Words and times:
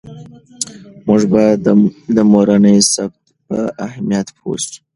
موږ 1.07 1.21
باید 1.33 1.57
د 2.15 2.17
مورنۍ 2.31 2.77
ژبې 2.91 3.15
په 3.47 3.57
اهمیت 3.85 4.27
پوه 4.37 4.57
سو. 4.65 4.75